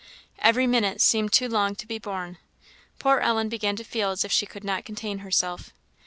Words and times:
Every 0.39 0.65
minute 0.65 0.99
seemed 0.99 1.31
too 1.31 1.47
long 1.47 1.75
to 1.75 1.85
be 1.85 1.99
borne; 1.99 2.39
poor 2.97 3.19
Ellen 3.19 3.49
began 3.49 3.75
to 3.75 3.83
feel 3.83 4.09
as 4.09 4.25
if 4.25 4.31
she 4.31 4.47
could 4.47 4.63
not 4.63 4.83
contain 4.83 5.19
herself. 5.19 5.73